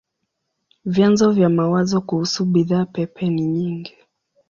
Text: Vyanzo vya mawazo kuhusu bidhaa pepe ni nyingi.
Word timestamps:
Vyanzo 0.85 1.31
vya 1.31 1.49
mawazo 1.49 2.01
kuhusu 2.01 2.45
bidhaa 2.45 2.85
pepe 2.85 3.29
ni 3.29 3.45
nyingi. 3.45 3.97